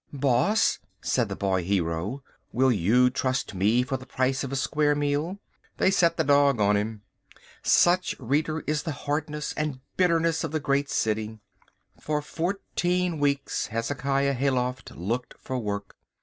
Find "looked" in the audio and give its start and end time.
14.95-15.35